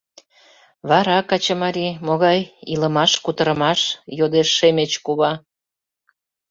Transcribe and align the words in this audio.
—Вара, 0.89 1.17
качымарий, 1.29 1.93
могай 2.07 2.39
илымаш-кутырымаш?— 2.73 3.79
йодеш 4.17 4.49
Шемеч 4.57 4.91
кува. 5.05 5.31